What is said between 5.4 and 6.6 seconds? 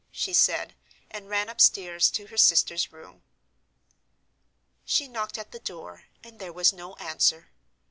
the door, and there